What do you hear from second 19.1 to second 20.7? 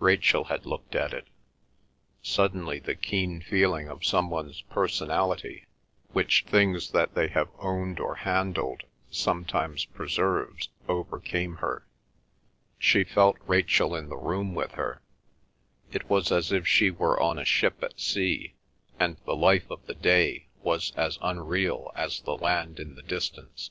the life of the day